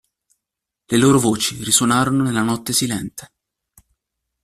Le 0.89 0.97
loro 0.97 1.19
voci 1.19 1.63
risuonarono 1.63 2.23
nella 2.23 2.41
notte 2.41 2.73
silente. 2.73 3.31